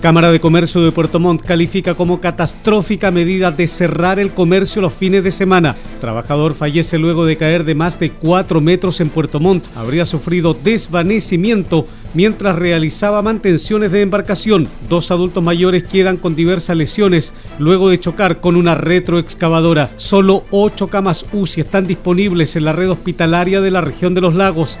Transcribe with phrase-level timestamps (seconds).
[0.00, 4.94] Cámara de Comercio de Puerto Montt califica como catastrófica medida de cerrar el comercio los
[4.94, 5.76] fines de semana.
[6.00, 9.66] Trabajador fallece luego de caer de más de 4 metros en Puerto Montt.
[9.76, 14.68] Habría sufrido desvanecimiento mientras realizaba mantenciones de embarcación.
[14.88, 19.90] Dos adultos mayores quedan con diversas lesiones luego de chocar con una retroexcavadora.
[19.96, 24.34] Solo ocho camas UCI están disponibles en la red hospitalaria de la región de los
[24.34, 24.80] lagos.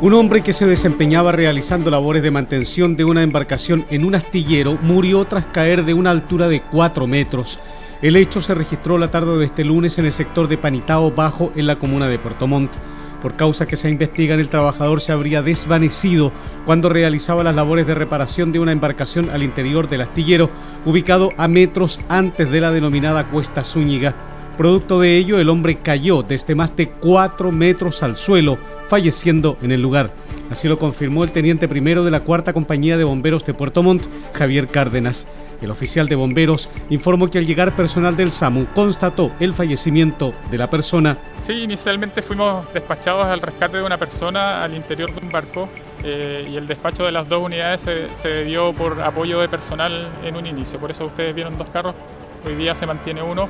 [0.00, 4.78] Un hombre que se desempeñaba realizando labores de mantención de una embarcación en un astillero
[4.80, 7.58] murió tras caer de una altura de 4 metros.
[8.00, 11.52] El hecho se registró la tarde de este lunes en el sector de Panitao Bajo
[11.56, 12.76] en la comuna de Puerto Montt.
[13.20, 16.30] Por causa que se investigan, el trabajador se habría desvanecido
[16.64, 20.48] cuando realizaba las labores de reparación de una embarcación al interior del astillero,
[20.84, 24.14] ubicado a metros antes de la denominada Cuesta Zúñiga.
[24.56, 28.58] Producto de ello, el hombre cayó desde más de 4 metros al suelo,
[28.88, 30.10] falleciendo en el lugar.
[30.50, 34.06] Así lo confirmó el teniente primero de la cuarta compañía de bomberos de Puerto Montt,
[34.32, 35.26] Javier Cárdenas.
[35.60, 40.58] El oficial de bomberos informó que al llegar personal del SAMU constató el fallecimiento de
[40.58, 41.18] la persona.
[41.38, 45.68] Sí, inicialmente fuimos despachados al rescate de una persona al interior de un barco
[46.04, 50.36] eh, y el despacho de las dos unidades se, se por apoyo de personal en
[50.36, 50.78] un inicio.
[50.78, 51.94] Por eso ustedes vieron dos carros,
[52.46, 53.48] hoy día se mantiene uno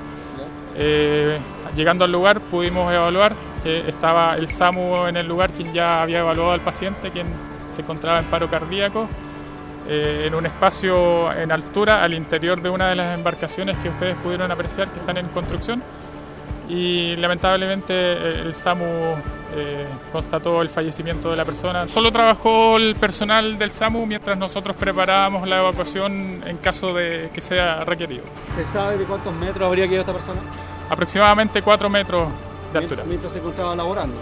[0.81, 1.39] eh,
[1.77, 6.21] llegando al lugar pudimos evaluar que estaba el SAMU en el lugar, quien ya había
[6.21, 7.27] evaluado al paciente, quien
[7.71, 9.09] se encontraba en paro cardíaco,
[9.89, 14.17] eh, en un espacio en altura al interior de una de las embarcaciones que ustedes
[14.17, 15.83] pudieron apreciar que están en construcción.
[16.69, 19.15] Y lamentablemente eh, el SAMU
[20.13, 21.89] constató el fallecimiento de la persona.
[21.89, 27.41] Solo trabajó el personal del SAMU mientras nosotros preparábamos la evacuación en caso de que
[27.41, 28.25] sea requerido.
[28.55, 30.41] ¿Se sabe de cuántos metros habría quedado esta persona?
[30.89, 32.29] Aproximadamente 4 metros
[32.73, 33.05] de altura.
[33.07, 34.17] Mientras se encontraba laborando.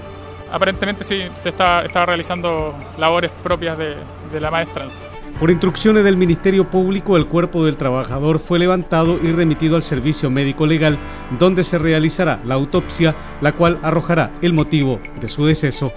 [0.53, 3.97] Aparentemente sí, se estaba, estaba realizando labores propias de,
[4.33, 5.03] de la maestranza.
[5.41, 10.31] Por instrucciones del Ministerio Público, el cuerpo del trabajador fue levantado y remitido al servicio
[10.31, 10.97] médico legal,
[11.39, 15.93] donde se realizará la autopsia, la cual arrojará el motivo de su deceso.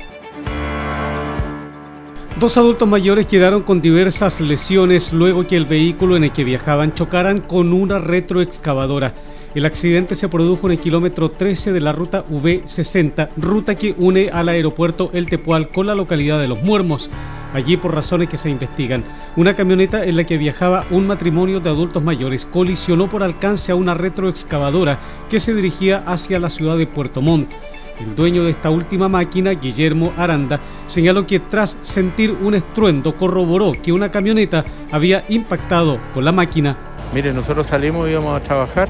[2.37, 6.93] Dos adultos mayores quedaron con diversas lesiones luego que el vehículo en el que viajaban
[6.93, 9.13] chocaran con una retroexcavadora.
[9.55, 14.29] El accidente se produjo en el kilómetro 13 de la ruta V60, ruta que une
[14.31, 17.09] al aeropuerto El Tepual con la localidad de Los Muermos.
[17.55, 19.03] Allí, por razones que se investigan,
[19.35, 23.75] una camioneta en la que viajaba un matrimonio de adultos mayores colisionó por alcance a
[23.75, 24.99] una retroexcavadora
[25.31, 27.51] que se dirigía hacia la ciudad de Puerto Montt.
[27.99, 33.71] El dueño de esta última máquina, Guillermo Aranda, señaló que tras sentir un estruendo corroboró
[33.81, 36.77] que una camioneta había impactado con la máquina.
[37.15, 38.87] Mire, nosotros salimos y íbamos a trabajar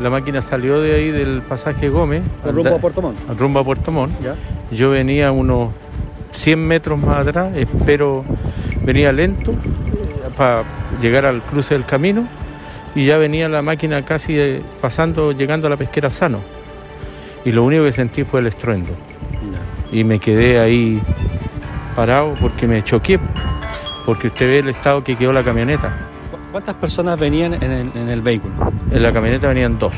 [0.00, 2.22] la máquina salió de ahí del pasaje Gómez.
[2.44, 3.18] ¿Al rumbo a Puerto Montt?
[3.28, 4.20] Al rumbo a Puerto Montt.
[4.22, 4.34] ¿Ya?
[4.70, 5.70] Yo venía unos
[6.30, 8.24] 100 metros más atrás, espero,
[8.82, 9.56] venía lento eh,
[10.36, 10.64] para
[11.02, 12.26] llegar al cruce del camino
[12.94, 16.40] y ya venía la máquina casi eh, pasando, llegando a la pesquera sano.
[17.44, 18.92] Y lo único que sentí fue el estruendo.
[19.92, 21.00] Y me quedé ahí
[21.96, 23.18] parado porque me choqué,
[24.06, 26.09] porque usted ve el estado que quedó la camioneta.
[26.50, 28.54] ¿Cuántas personas venían en el, vehículo?
[28.90, 29.92] En la camioneta venían dos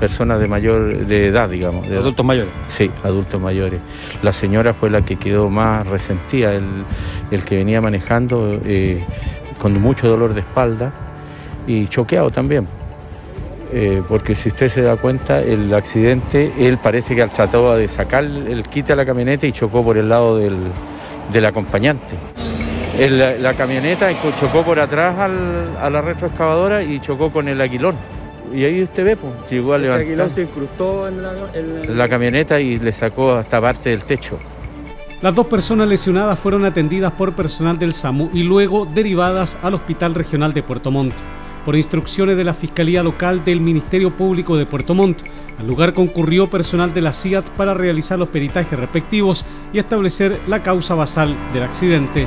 [0.00, 1.86] personas de mayor de edad, digamos.
[1.86, 2.52] De ¿Adultos mayores?
[2.68, 3.80] Sí, adultos mayores.
[4.22, 9.04] La señora fue la que quedó más resentida, el, que venía manejando eh,
[9.58, 10.92] con mucho dolor de espalda
[11.66, 12.66] y choqueado también.
[13.70, 18.24] Eh, porque si usted se da cuenta, el accidente, él parece que trataba de sacar
[18.24, 20.56] el quite a la camioneta y chocó por el lado del,
[21.30, 22.16] del acompañante
[22.98, 24.10] la camioneta
[24.40, 27.94] chocó por atrás a la retroexcavadora y chocó con el aguilón.
[28.52, 30.06] Y ahí usted ve, pues, llegó a levantar.
[30.06, 31.32] aguilón se incrustó en la,
[31.86, 34.38] la camioneta y le sacó hasta parte del techo.
[35.20, 40.14] Las dos personas lesionadas fueron atendidas por personal del SAMU y luego derivadas al Hospital
[40.14, 41.14] Regional de Puerto Montt.
[41.64, 45.22] Por instrucciones de la Fiscalía Local del Ministerio Público de Puerto Montt,
[45.58, 50.62] al lugar concurrió personal de la CIAT para realizar los peritajes respectivos y establecer la
[50.62, 52.26] causa basal del accidente.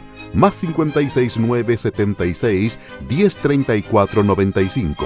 [0.33, 5.05] más 569 76 1034 95.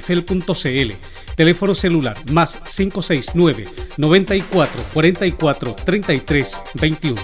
[0.00, 1.34] praderasdefrutillar.avifel.cl.
[1.36, 7.16] Teléfono celular más 569 94 44 33 21.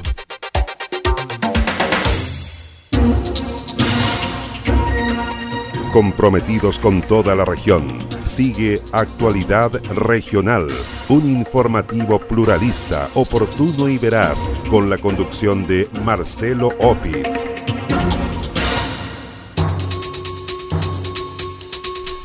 [5.93, 8.07] comprometidos con toda la región.
[8.25, 10.69] Sigue Actualidad Regional,
[11.09, 17.68] un informativo pluralista, oportuno y veraz, con la conducción de Marcelo Opitz.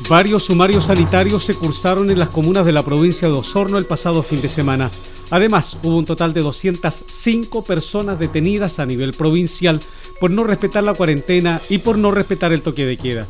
[0.10, 4.22] Varios sumarios sanitarios se cursaron en las comunas de la provincia de Osorno el pasado
[4.22, 4.92] fin de semana.
[5.32, 9.80] Además, hubo un total de 205 personas detenidas a nivel provincial
[10.20, 13.28] por no respetar la cuarentena y por no respetar el toque de queda.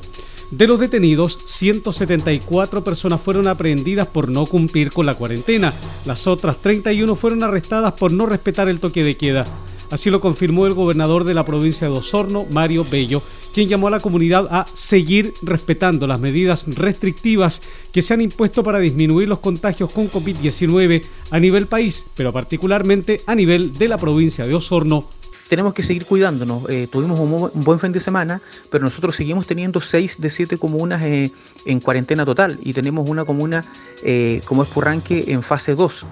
[0.50, 5.74] De los detenidos, 174 personas fueron aprehendidas por no cumplir con la cuarentena.
[6.06, 9.46] Las otras 31 fueron arrestadas por no respetar el toque de queda.
[9.94, 13.22] Así lo confirmó el gobernador de la provincia de Osorno, Mario Bello,
[13.54, 17.62] quien llamó a la comunidad a seguir respetando las medidas restrictivas
[17.92, 23.22] que se han impuesto para disminuir los contagios con COVID-19 a nivel país, pero particularmente
[23.28, 25.08] a nivel de la provincia de Osorno
[25.48, 26.68] tenemos que seguir cuidándonos.
[26.70, 28.42] Eh, tuvimos un, buen fin de semana,
[28.72, 31.32] pero nosotros seguimos teniendo seis de siete comunas eh,
[31.66, 33.64] en cuarentena total y tenemos una comuna
[34.02, 36.06] eh, como es Purranque en fase 2.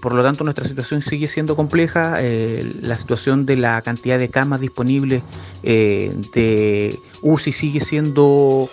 [0.00, 2.20] Por lo tanto, nuestra situación sigue siendo compleja.
[2.82, 5.22] la situación de la cantidad de camas disponibles
[5.62, 8.68] de UCI sigue siendo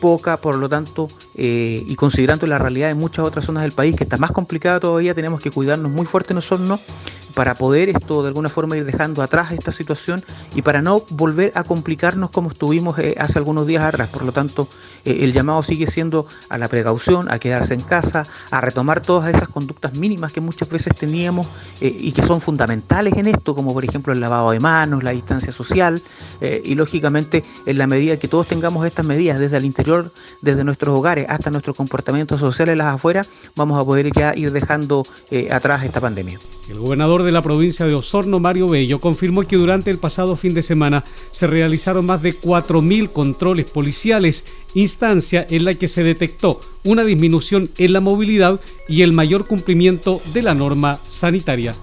[0.00, 4.04] poca, por lo tanto, y considerando la realidad de muchas otras zonas del país, que
[4.04, 6.80] está más complicada todavía, tenemos que cuidarnos muy fuerte nosotros
[7.38, 10.24] para poder esto de alguna forma ir dejando atrás esta situación
[10.56, 14.08] y para no volver a complicarnos como estuvimos eh, hace algunos días atrás.
[14.08, 14.66] Por lo tanto,
[15.08, 19.34] eh, el llamado sigue siendo a la precaución, a quedarse en casa, a retomar todas
[19.34, 21.46] esas conductas mínimas que muchas veces teníamos
[21.80, 25.12] eh, y que son fundamentales en esto, como por ejemplo el lavado de manos, la
[25.12, 26.02] distancia social
[26.40, 30.96] y lógicamente en la medida que todos tengamos estas medidas desde el interior, desde nuestros
[30.96, 35.04] hogares hasta nuestros comportamientos sociales las afuera, vamos a poder ya ir dejando
[35.50, 36.38] atrás esta pandemia.
[36.68, 40.52] El gobernador de la provincia de Osorno, Mario Bello, confirmó que durante el pasado fin
[40.52, 44.44] de semana se realizaron más de 4.000 controles policiales,
[45.00, 50.42] en la que se detectó una disminución en la movilidad y el mayor cumplimiento de
[50.42, 51.74] la norma sanitaria.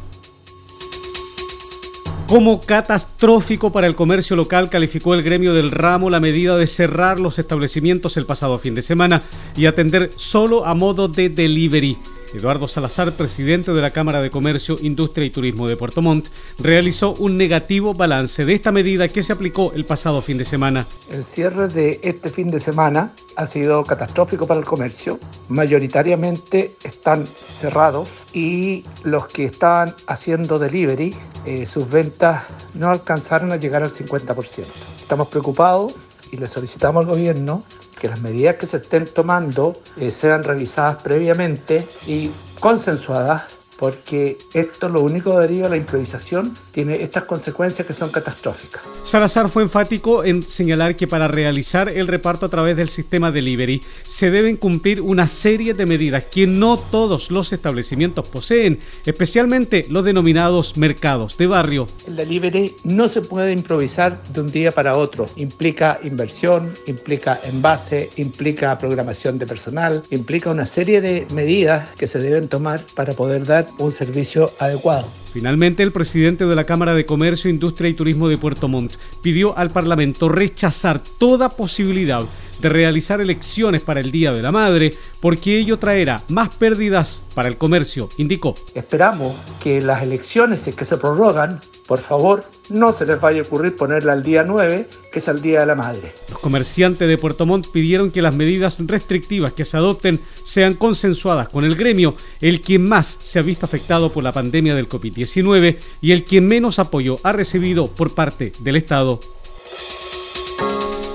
[2.27, 7.19] Como catastrófico para el comercio local calificó el gremio del ramo la medida de cerrar
[7.19, 9.22] los establecimientos el pasado fin de semana
[9.55, 11.98] y atender solo a modo de delivery.
[12.34, 16.27] Eduardo Salazar, presidente de la Cámara de Comercio, Industria y Turismo de Puerto Montt,
[16.60, 20.86] realizó un negativo balance de esta medida que se aplicó el pasado fin de semana.
[21.10, 25.20] El cierre de este fin de semana ha sido catastrófico para el comercio.
[25.50, 31.15] Mayoritariamente están cerrados y los que estaban haciendo delivery,
[31.46, 34.65] eh, sus ventas no alcanzaron a llegar al 50%.
[35.01, 35.94] Estamos preocupados
[36.32, 37.63] y le solicitamos al gobierno
[37.99, 44.89] que las medidas que se estén tomando eh, sean revisadas previamente y consensuadas porque esto
[44.89, 48.82] lo único deriva la improvisación, tiene estas consecuencias que son catastróficas.
[49.03, 53.82] Salazar fue enfático en señalar que para realizar el reparto a través del sistema delivery
[54.05, 60.03] se deben cumplir una serie de medidas que no todos los establecimientos poseen, especialmente los
[60.03, 61.88] denominados mercados de barrio.
[62.08, 68.10] El delivery no se puede improvisar de un día para otro, implica inversión, implica envase,
[68.15, 73.46] implica programación de personal, implica una serie de medidas que se deben tomar para poder
[73.46, 75.07] dar un servicio adecuado.
[75.34, 79.57] Finalmente, el presidente de la Cámara de Comercio, Industria y Turismo de Puerto Montt pidió
[79.57, 82.24] al Parlamento rechazar toda posibilidad
[82.60, 87.50] de realizar elecciones para el Día de la Madre, porque ello traerá más pérdidas para
[87.50, 88.55] el comercio, indicó.
[88.74, 93.75] Esperamos que las elecciones, que se prorrogan, por favor, no se les vaya a ocurrir
[93.75, 96.13] ponerla al día 9, que es el Día de la Madre.
[96.30, 101.48] Los comerciantes de Puerto Montt pidieron que las medidas restrictivas que se adopten sean consensuadas
[101.50, 105.77] con el gremio, el quien más se ha visto afectado por la pandemia del COVID-19
[106.01, 109.20] y el quien menos apoyo ha recibido por parte del Estado.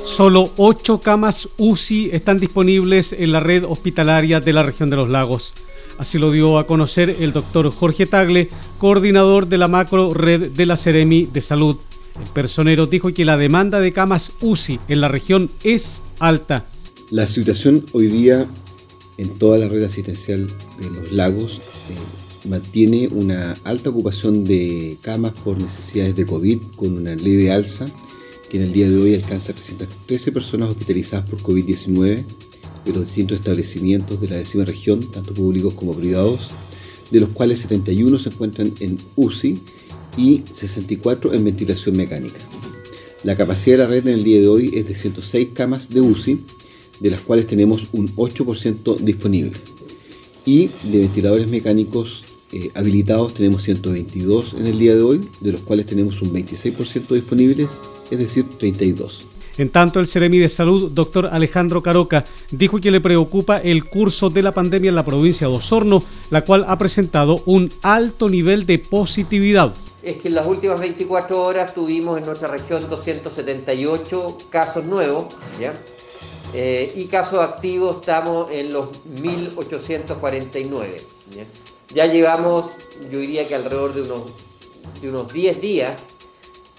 [0.04, 5.08] Solo ocho camas UCI están disponibles en la red hospitalaria de la región de los
[5.08, 5.54] lagos.
[6.00, 10.64] Así lo dio a conocer el doctor Jorge Tagle, coordinador de la macro red de
[10.64, 11.76] la Ceremi de Salud.
[12.18, 16.64] El personero dijo que la demanda de camas UCI en la región es alta.
[17.10, 18.46] La situación hoy día
[19.18, 20.46] en toda la red asistencial
[20.78, 26.96] de los lagos eh, mantiene una alta ocupación de camas por necesidades de COVID con
[26.96, 27.84] una leve alza
[28.48, 32.24] que en el día de hoy alcanza 313 personas hospitalizadas por COVID-19
[32.84, 36.50] de los distintos establecimientos de la décima región, tanto públicos como privados,
[37.10, 39.58] de los cuales 71 se encuentran en UCI
[40.16, 42.40] y 64 en ventilación mecánica.
[43.22, 46.00] La capacidad de la red en el día de hoy es de 106 camas de
[46.00, 46.40] UCI,
[47.00, 49.52] de las cuales tenemos un 8% disponible.
[50.46, 55.60] Y de ventiladores mecánicos eh, habilitados tenemos 122 en el día de hoy, de los
[55.60, 57.78] cuales tenemos un 26% disponibles,
[58.10, 59.24] es decir, 32.
[59.58, 64.30] En tanto, el Ceremi de Salud, doctor Alejandro Caroca, dijo que le preocupa el curso
[64.30, 68.66] de la pandemia en la provincia de Osorno, la cual ha presentado un alto nivel
[68.66, 69.74] de positividad.
[70.02, 75.26] Es que en las últimas 24 horas tuvimos en nuestra región 278 casos nuevos,
[75.60, 75.74] ¿ya?
[76.52, 78.88] Eh, y casos activos estamos en los
[79.20, 81.02] 1849.
[81.94, 82.06] ¿ya?
[82.06, 82.72] llevamos,
[83.10, 84.22] yo diría que alrededor de unos,
[85.00, 86.00] de unos 10 días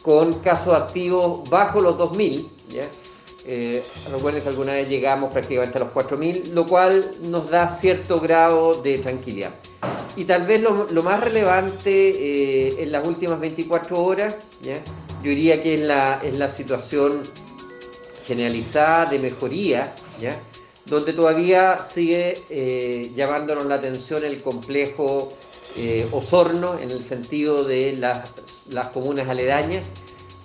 [0.01, 2.49] con casos activos bajo los 2000,
[3.45, 8.19] eh, recuerden que alguna vez llegamos prácticamente a los 4.000, lo cual nos da cierto
[8.19, 9.51] grado de tranquilidad.
[10.15, 15.75] Y tal vez lo, más relevante eh, en las últimas 24 horas, yo diría que
[15.75, 17.23] es la, la situación
[18.27, 19.93] generalizada de mejoría,
[20.85, 25.33] donde todavía sigue eh, llamándonos la atención el complejo
[26.11, 28.29] Osorno en el sentido de las,
[28.69, 29.87] las comunas aledañas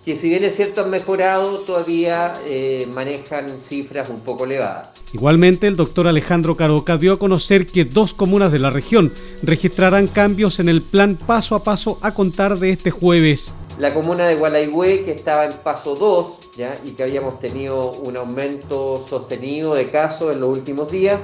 [0.06, 4.90] que si bien es cierto han mejorado, todavía eh, manejan cifras un poco elevadas.
[5.12, 10.06] Igualmente, el doctor Alejandro Caroca dio a conocer que dos comunas de la región registrarán
[10.06, 13.52] cambios en el plan paso a paso a contar de este jueves.
[13.80, 16.78] La comuna de Gualaigüe, que estaba en paso 2 ¿ya?
[16.84, 21.18] y que habíamos tenido un aumento sostenido de casos en los últimos días,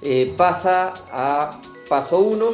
[0.00, 1.60] eh, pasa a
[1.90, 2.46] paso 1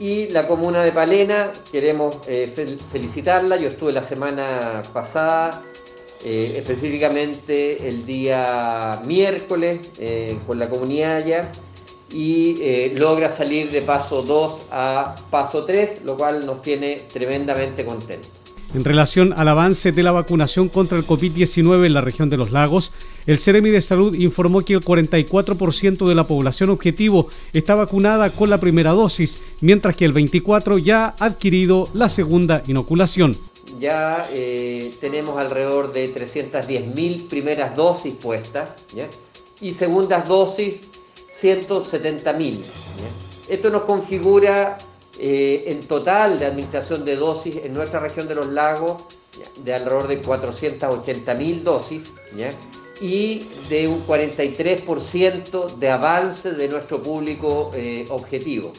[0.00, 2.50] y la comuna de Palena, queremos eh,
[2.90, 3.58] felicitarla.
[3.58, 5.62] Yo estuve la semana pasada,
[6.24, 11.52] eh, específicamente el día miércoles, eh, con la comunidad allá
[12.12, 18.39] y logra salir de paso 2 a paso 3, lo cual nos tiene tremendamente contentos.
[18.72, 22.52] En relación al avance de la vacunación contra el COVID-19 en la región de los
[22.52, 22.92] lagos,
[23.26, 28.48] el Ceremi de Salud informó que el 44% de la población objetivo está vacunada con
[28.48, 33.36] la primera dosis, mientras que el 24% ya ha adquirido la segunda inoculación.
[33.80, 38.70] Ya eh, tenemos alrededor de 310.000 primeras dosis puestas
[39.60, 40.86] y segundas dosis
[41.28, 42.60] 170.000.
[43.48, 44.78] Esto nos configura
[45.22, 49.02] eh, en total de administración de dosis en nuestra región de los lagos
[49.62, 52.12] de alrededor de 480 mil dosis
[53.02, 58.72] y de un 43% de avance de nuestro público eh, objetivo.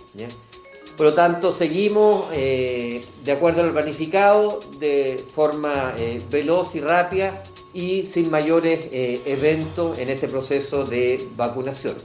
[0.98, 5.93] Por lo tanto, seguimos eh, de acuerdo al planificado, de forma
[6.31, 11.95] veloz y rápida y sin mayores eventos en este proceso de vacunación.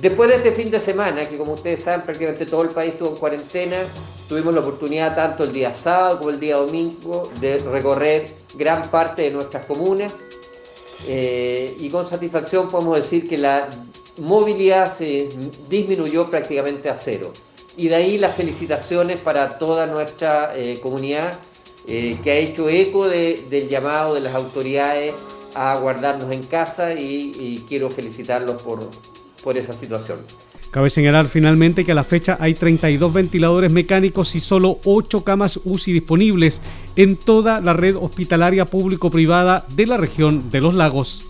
[0.00, 3.10] Después de este fin de semana, que como ustedes saben, prácticamente todo el país estuvo
[3.10, 3.78] en cuarentena,
[4.28, 9.22] tuvimos la oportunidad tanto el día sábado como el día domingo de recorrer gran parte
[9.22, 10.12] de nuestras comunas
[11.06, 13.68] eh, y con satisfacción podemos decir que la
[14.18, 15.28] movilidad se
[15.68, 17.32] disminuyó prácticamente a cero.
[17.76, 21.38] Y de ahí las felicitaciones para toda nuestra eh, comunidad
[21.86, 25.14] eh, que ha hecho eco del llamado de las autoridades
[25.54, 28.80] a guardarnos en casa y, quiero felicitarlos por,
[29.42, 30.18] por esa situación.
[30.70, 35.60] Cabe señalar finalmente que a la fecha hay 32 ventiladores mecánicos y solo 8 camas
[35.64, 36.60] UCI disponibles
[36.96, 41.24] en toda la red hospitalaria público-privada de la región de los lagos.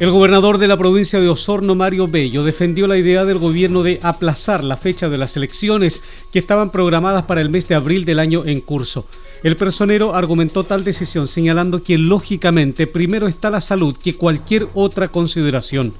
[0.00, 4.00] El gobernador de la provincia de Osorno, Mario Bello, defendió la idea del gobierno de
[4.02, 6.02] aplazar la fecha de las elecciones
[6.32, 9.04] que estaban programadas para el mes de abril del año en curso.
[9.42, 15.08] El personero argumentó tal decisión señalando que lógicamente primero está la salud que cualquier otra
[15.08, 15.94] consideración.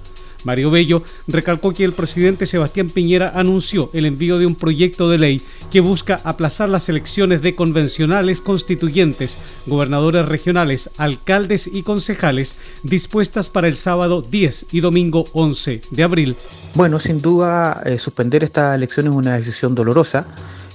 [0.45, 5.19] Mario Bello recalcó que el presidente Sebastián Piñera anunció el envío de un proyecto de
[5.19, 13.49] ley que busca aplazar las elecciones de convencionales constituyentes, gobernadores regionales, alcaldes y concejales dispuestas
[13.49, 16.37] para el sábado 10 y domingo 11 de abril.
[16.75, 20.27] Bueno, sin duda eh, suspender esta elección es una decisión dolorosa,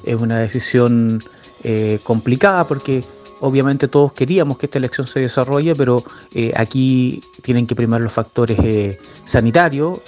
[0.04, 1.24] es una decisión
[1.68, 3.04] eh, complicada porque
[3.40, 8.14] obviamente todos queríamos que esta elección se desarrolle, pero eh, aquí tienen que primar los
[8.14, 10.00] factores eh, sanitarios,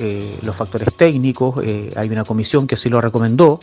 [0.44, 1.58] los factores técnicos,
[1.96, 3.60] hay una comisión que así lo recomendó,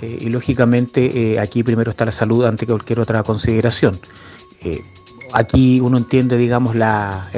[0.00, 3.98] y lógicamente aquí primero está la salud ante cualquier otra consideración.
[5.34, 7.28] aquí uno entiende, digamos, la,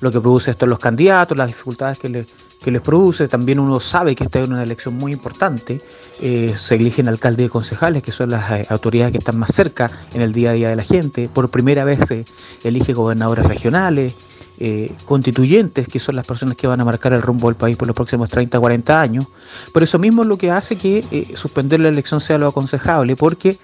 [0.00, 3.28] lo que produce esto en los candidatos, las dificultades que les produce.
[3.28, 5.80] También uno sabe que esta es una elección muy importante.
[6.20, 9.90] Eh, se eligen alcaldes y concejales, que son las eh, autoridades que están más cerca
[10.14, 11.28] en el día a día de la gente.
[11.32, 12.24] Por primera vez se
[12.64, 14.14] elige gobernadores regionales,
[14.58, 17.86] eh, constituyentes, que son las personas que van a marcar el rumbo del país por
[17.86, 19.26] los próximos 30, 40 años.
[19.72, 21.04] Por eso mismo es lo que hace que
[21.36, 23.58] suspender la elección sea lo aconsejable, porque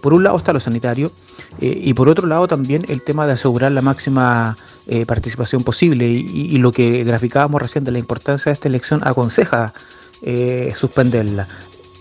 [0.00, 1.12] por un lado está lo sanitario
[1.60, 4.56] y por otro lado también el tema de asegurar la máxima
[4.90, 9.74] eh, participación posible y, lo que graficábamos recién de la importancia de esta elección aconseja
[10.22, 11.46] eh, suspenderla.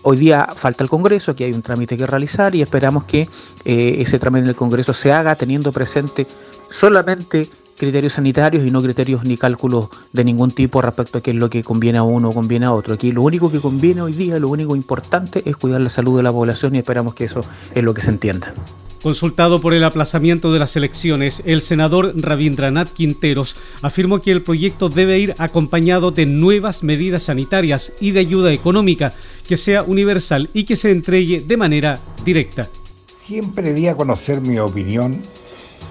[0.10, 3.28] Hoy día falta el Congreso, aquí hay un trámite que realizar y esperamos que
[3.66, 6.26] eh, ese trámite en el Congreso se haga teniendo presente
[6.70, 11.36] solamente criterios sanitarios y no criterios ni cálculos de ningún tipo respecto a qué es
[11.36, 12.94] lo que conviene a uno o conviene a otro.
[12.94, 16.24] Aquí lo único que conviene hoy día, lo único importante es cuidar la salud de
[16.24, 17.42] la población y esperamos que eso
[17.76, 18.54] es lo que se entienda.
[19.02, 24.90] Consultado por el aplazamiento de las elecciones, el senador Rabindranath Quinteros afirmó que el proyecto
[24.90, 29.14] debe ir acompañado de nuevas medidas sanitarias y de ayuda económica
[29.48, 32.68] que sea universal y que se entregue de manera directa.
[33.16, 35.22] Siempre di a conocer mi opinión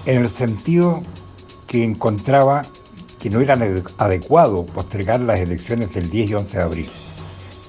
[0.05, 1.01] en el sentido
[1.65, 2.63] que encontraba
[3.19, 3.57] que no era
[3.97, 6.89] adecuado postergar las elecciones del 10 y 11 de abril.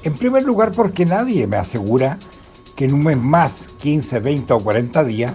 [0.03, 2.19] En primer lugar porque nadie me asegura
[2.79, 5.35] que en un mes más, 15, 20 o 40 días,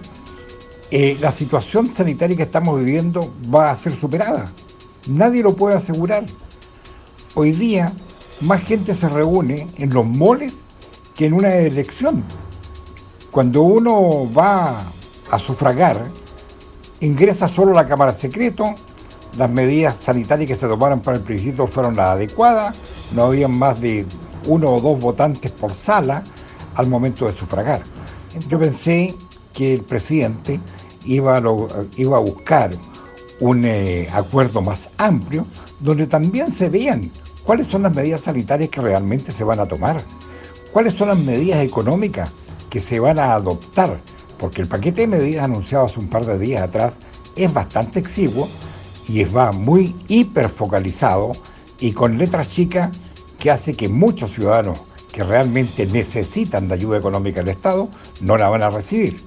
[0.91, 4.49] eh, la situación sanitaria que estamos viviendo va a ser superada.
[5.07, 6.23] Nadie lo puede asegurar.
[7.35, 7.91] Hoy día
[8.39, 10.53] más gente se reúne en los moles
[11.15, 12.23] que en una elección.
[13.29, 14.81] Cuando uno va
[15.29, 15.99] a sufragar,
[17.01, 18.73] ingresa solo la Cámara Secreto,
[19.37, 22.77] las medidas sanitarias que se tomaron para el principio fueron las adecuadas,
[23.13, 24.05] no habían más de
[24.47, 26.23] uno o dos votantes por sala,
[26.75, 27.83] al momento de sufragar.
[28.49, 29.15] Yo pensé
[29.53, 30.59] que el presidente
[31.05, 31.41] iba a,
[31.97, 32.71] iba a buscar
[33.39, 35.45] un eh, acuerdo más amplio
[35.79, 37.11] donde también se vean
[37.43, 40.01] cuáles son las medidas sanitarias que realmente se van a tomar,
[40.71, 42.31] cuáles son las medidas económicas
[42.69, 43.99] que se van a adoptar,
[44.39, 46.93] porque el paquete de medidas anunciado hace un par de días atrás
[47.35, 48.47] es bastante exiguo
[49.07, 51.33] y va muy hiperfocalizado
[51.79, 52.91] y con letras chicas
[53.37, 54.79] que hace que muchos ciudadanos
[55.13, 57.87] que realmente necesitan de ayuda económica del Estado
[58.19, 59.21] no la van a recibir.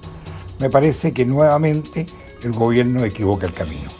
[0.59, 2.05] Me parece que nuevamente
[2.43, 3.96] el gobierno equivoca el camino.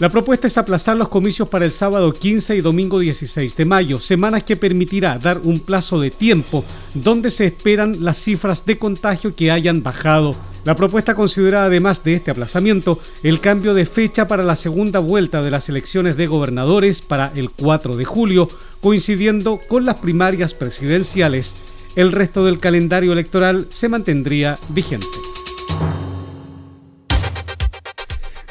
[0.00, 4.00] La propuesta es aplazar los comicios para el sábado 15 y domingo 16 de mayo,
[4.00, 9.36] semanas que permitirá dar un plazo de tiempo donde se esperan las cifras de contagio
[9.36, 10.34] que hayan bajado.
[10.64, 15.42] La propuesta considera además de este aplazamiento el cambio de fecha para la segunda vuelta
[15.42, 18.48] de las elecciones de gobernadores para el 4 de julio,
[18.80, 21.56] coincidiendo con las primarias presidenciales.
[21.94, 25.29] El resto del calendario electoral se mantendría vigente.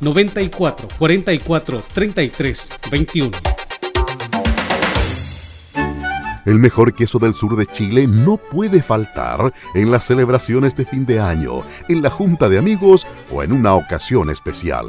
[0.00, 3.59] 94 44 33 21.
[6.44, 11.06] El mejor queso del sur de Chile no puede faltar en las celebraciones de fin
[11.06, 14.86] de año, en la junta de amigos o en una ocasión especial.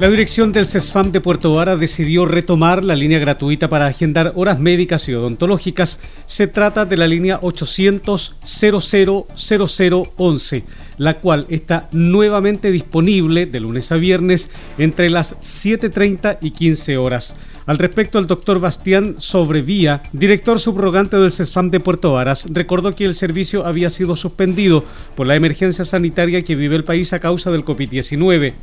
[0.00, 4.60] La dirección del CESFAM de Puerto Vara decidió retomar la línea gratuita para agendar horas
[4.60, 5.98] médicas y odontológicas.
[6.24, 10.64] Se trata de la línea 800 000011
[10.98, 17.36] la cual está nuevamente disponible de lunes a viernes entre las 7.30 y 15 horas.
[17.66, 23.04] Al respecto, el doctor Bastián Sobrevía, director subrogante del CESFAM de Puerto Varas, recordó que
[23.04, 24.84] el servicio había sido suspendido
[25.16, 28.54] por la emergencia sanitaria que vive el país a causa del COVID-19.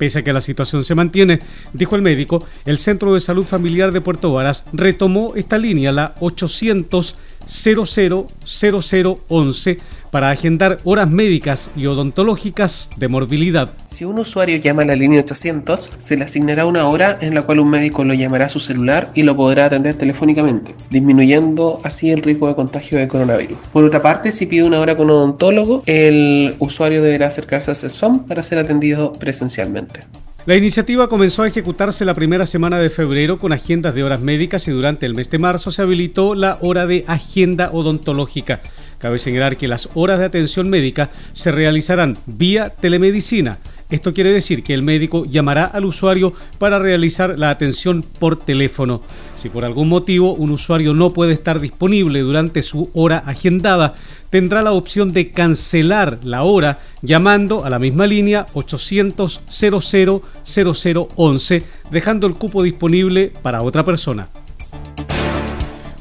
[0.00, 1.40] Pese a que la situación se mantiene,
[1.74, 6.14] dijo el médico, el Centro de Salud Familiar de Puerto Varas retomó esta línea, la
[6.20, 9.78] 800 000011
[10.10, 13.70] para agendar horas médicas y odontológicas de morbilidad.
[13.86, 17.42] Si un usuario llama a la línea 800, se le asignará una hora en la
[17.42, 22.10] cual un médico lo llamará a su celular y lo podrá atender telefónicamente, disminuyendo así
[22.10, 23.58] el riesgo de contagio de coronavirus.
[23.72, 28.26] Por otra parte, si pide una hora con odontólogo, el usuario deberá acercarse a CESFAM
[28.26, 30.00] para ser atendido presencialmente.
[30.46, 34.66] La iniciativa comenzó a ejecutarse la primera semana de febrero con agendas de horas médicas
[34.68, 38.60] y durante el mes de marzo se habilitó la hora de agenda odontológica.
[39.00, 43.56] Cabe señalar que las horas de atención médica se realizarán vía telemedicina.
[43.88, 49.00] Esto quiere decir que el médico llamará al usuario para realizar la atención por teléfono.
[49.36, 53.94] Si por algún motivo un usuario no puede estar disponible durante su hora agendada,
[54.28, 62.26] tendrá la opción de cancelar la hora llamando a la misma línea 800 000011 dejando
[62.26, 64.28] el cupo disponible para otra persona.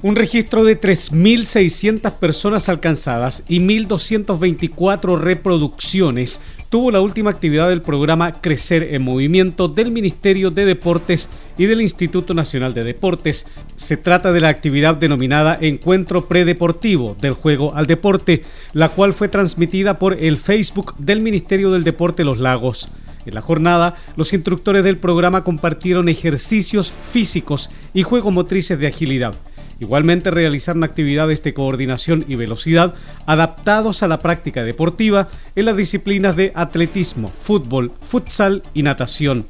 [0.01, 8.31] Un registro de 3.600 personas alcanzadas y 1.224 reproducciones tuvo la última actividad del programa
[8.31, 13.45] Crecer en Movimiento del Ministerio de Deportes y del Instituto Nacional de Deportes.
[13.75, 19.27] Se trata de la actividad denominada Encuentro Predeportivo del Juego al Deporte, la cual fue
[19.27, 22.87] transmitida por el Facebook del Ministerio del Deporte Los Lagos.
[23.25, 29.35] En la jornada, los instructores del programa compartieron ejercicios físicos y juego motrices de agilidad.
[29.79, 32.93] Igualmente realizaron actividades de coordinación y velocidad
[33.25, 39.45] adaptados a la práctica deportiva en las disciplinas de atletismo, fútbol, futsal y natación.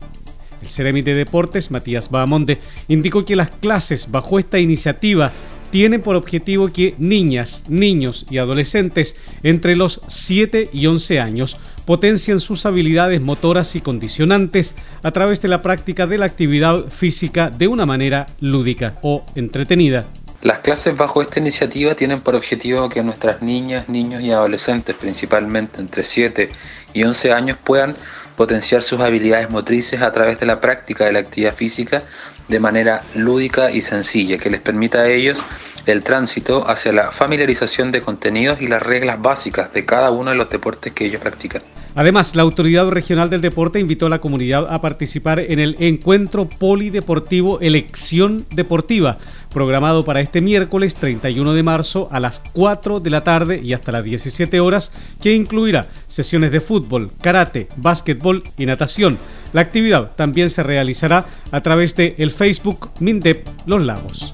[0.62, 5.32] El Ceremi de Deportes, Matías Bahamonde, indicó que las clases bajo esta iniciativa
[5.72, 12.40] tienen por objetivo que niñas, niños y adolescentes entre los 7 y 11 años potencien
[12.40, 17.68] sus habilidades motoras y condicionantes a través de la práctica de la actividad física de
[17.68, 20.06] una manera lúdica o entretenida.
[20.42, 25.82] Las clases bajo esta iniciativa tienen por objetivo que nuestras niñas, niños y adolescentes, principalmente
[25.82, 26.50] entre 7
[26.94, 27.96] y 11 años, puedan
[28.38, 32.04] potenciar sus habilidades motrices a través de la práctica de la actividad física
[32.48, 35.46] de manera lúdica y sencilla, que les permita a ellos
[35.86, 40.38] el tránsito hacia la familiarización de contenidos y las reglas básicas de cada uno de
[40.38, 41.64] los deportes que ellos practican.
[41.96, 46.48] Además, la Autoridad Regional del Deporte invitó a la comunidad a participar en el encuentro
[46.48, 49.18] polideportivo Elección Deportiva,
[49.52, 53.92] programado para este miércoles 31 de marzo a las 4 de la tarde y hasta
[53.92, 59.18] las 17 horas, que incluirá sesiones de fútbol, karate, básquetbol y natación.
[59.54, 64.34] La actividad también se realizará a través de el Facebook Mindep Los Lagos.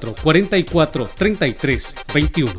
[0.00, 2.52] 44 33 21.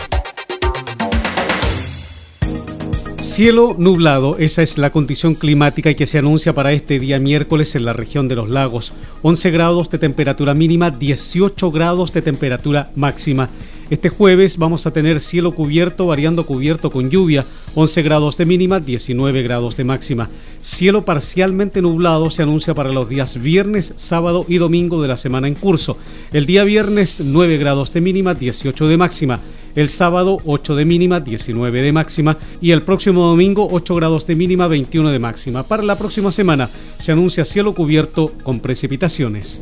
[3.20, 7.86] Cielo nublado, esa es la condición climática que se anuncia para este día miércoles en
[7.86, 8.94] la región de los lagos.
[9.22, 13.50] 11 grados de temperatura mínima, 18 grados de temperatura máxima.
[13.94, 18.80] Este jueves vamos a tener cielo cubierto, variando cubierto con lluvia, 11 grados de mínima,
[18.80, 20.32] 19 grados de máxima.
[20.64, 25.48] Cielo parcialmente nublado se anuncia para los días viernes, sábado y domingo de la semana
[25.48, 25.96] en curso.
[26.32, 29.40] El día viernes 9 grados de mínima, 18 de máxima.
[29.76, 32.40] El sábado 8 de mínima, 19 de máxima.
[32.62, 35.62] Y el próximo domingo 8 grados de mínima, 21 de máxima.
[35.62, 39.62] Para la próxima semana se anuncia cielo cubierto con precipitaciones.